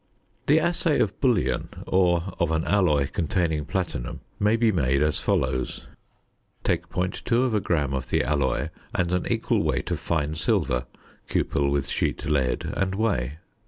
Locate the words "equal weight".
9.31-9.91